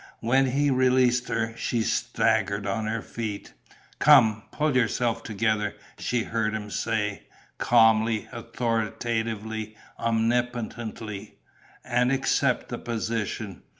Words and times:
When 0.21 0.47
he 0.47 0.71
released 0.71 1.27
her, 1.27 1.55
she 1.55 1.83
staggered 1.83 2.65
on 2.65 2.87
her 2.87 3.03
feet. 3.03 3.53
"Come, 3.99 4.41
pull 4.51 4.75
yourself 4.75 5.21
together," 5.21 5.75
she 5.99 6.23
heard 6.23 6.55
him 6.55 6.71
say, 6.71 7.27
calmly, 7.59 8.27
authoritatively, 8.31 9.77
omnipotently. 9.99 11.37
"And 11.85 12.11
accept 12.11 12.69
the 12.69 12.79
position. 12.79 13.61